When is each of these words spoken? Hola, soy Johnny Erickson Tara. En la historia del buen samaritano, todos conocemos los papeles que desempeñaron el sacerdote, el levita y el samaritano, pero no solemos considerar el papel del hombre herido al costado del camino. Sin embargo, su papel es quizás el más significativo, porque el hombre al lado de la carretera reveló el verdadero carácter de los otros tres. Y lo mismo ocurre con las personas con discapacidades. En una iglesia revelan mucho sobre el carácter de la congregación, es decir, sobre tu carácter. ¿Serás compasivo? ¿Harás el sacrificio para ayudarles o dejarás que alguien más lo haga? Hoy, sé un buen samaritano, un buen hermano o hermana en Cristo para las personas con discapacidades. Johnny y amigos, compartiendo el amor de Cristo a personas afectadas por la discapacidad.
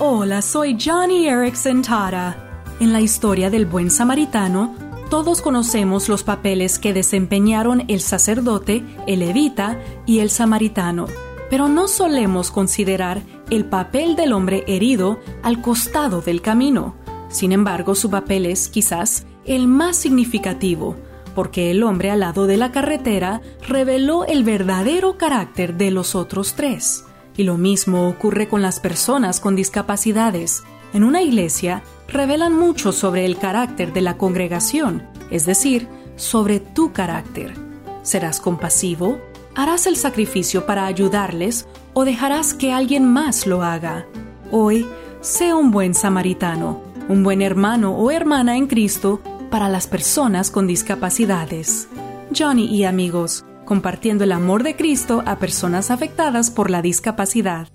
Hola, 0.00 0.42
soy 0.42 0.78
Johnny 0.80 1.26
Erickson 1.26 1.82
Tara. 1.82 2.62
En 2.78 2.92
la 2.92 3.00
historia 3.00 3.50
del 3.50 3.66
buen 3.66 3.90
samaritano, 3.90 4.76
todos 5.10 5.42
conocemos 5.42 6.08
los 6.08 6.22
papeles 6.22 6.78
que 6.78 6.92
desempeñaron 6.92 7.82
el 7.88 8.00
sacerdote, 8.00 8.84
el 9.08 9.18
levita 9.18 9.76
y 10.06 10.20
el 10.20 10.30
samaritano, 10.30 11.06
pero 11.50 11.66
no 11.66 11.88
solemos 11.88 12.52
considerar 12.52 13.22
el 13.50 13.64
papel 13.64 14.14
del 14.14 14.34
hombre 14.34 14.62
herido 14.68 15.18
al 15.42 15.60
costado 15.62 16.20
del 16.20 16.42
camino. 16.42 16.94
Sin 17.28 17.50
embargo, 17.50 17.96
su 17.96 18.08
papel 18.08 18.46
es 18.46 18.68
quizás 18.68 19.26
el 19.46 19.66
más 19.66 19.96
significativo, 19.96 20.94
porque 21.34 21.72
el 21.72 21.82
hombre 21.82 22.12
al 22.12 22.20
lado 22.20 22.46
de 22.46 22.56
la 22.56 22.70
carretera 22.70 23.40
reveló 23.66 24.24
el 24.24 24.44
verdadero 24.44 25.18
carácter 25.18 25.76
de 25.76 25.90
los 25.90 26.14
otros 26.14 26.54
tres. 26.54 27.02
Y 27.38 27.44
lo 27.44 27.56
mismo 27.56 28.08
ocurre 28.08 28.48
con 28.48 28.62
las 28.62 28.80
personas 28.80 29.38
con 29.38 29.54
discapacidades. 29.54 30.64
En 30.92 31.04
una 31.04 31.22
iglesia 31.22 31.84
revelan 32.08 32.52
mucho 32.52 32.90
sobre 32.90 33.24
el 33.24 33.38
carácter 33.38 33.92
de 33.92 34.00
la 34.00 34.16
congregación, 34.16 35.06
es 35.30 35.46
decir, 35.46 35.86
sobre 36.16 36.58
tu 36.58 36.92
carácter. 36.92 37.54
¿Serás 38.02 38.40
compasivo? 38.40 39.20
¿Harás 39.54 39.86
el 39.86 39.94
sacrificio 39.94 40.66
para 40.66 40.86
ayudarles 40.86 41.68
o 41.94 42.04
dejarás 42.04 42.54
que 42.54 42.72
alguien 42.72 43.04
más 43.04 43.46
lo 43.46 43.62
haga? 43.62 44.06
Hoy, 44.50 44.84
sé 45.20 45.54
un 45.54 45.70
buen 45.70 45.94
samaritano, 45.94 46.82
un 47.08 47.22
buen 47.22 47.40
hermano 47.40 47.96
o 47.96 48.10
hermana 48.10 48.56
en 48.56 48.66
Cristo 48.66 49.20
para 49.48 49.68
las 49.68 49.86
personas 49.86 50.50
con 50.50 50.66
discapacidades. 50.66 51.88
Johnny 52.36 52.66
y 52.66 52.82
amigos, 52.82 53.44
compartiendo 53.68 54.24
el 54.24 54.32
amor 54.32 54.62
de 54.62 54.76
Cristo 54.76 55.22
a 55.26 55.38
personas 55.38 55.90
afectadas 55.90 56.50
por 56.50 56.70
la 56.70 56.80
discapacidad. 56.80 57.68